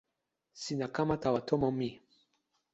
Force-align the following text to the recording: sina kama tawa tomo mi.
sina 0.53 0.87
kama 0.87 1.15
tawa 1.17 1.41
tomo 1.41 1.71
mi. 1.71 1.89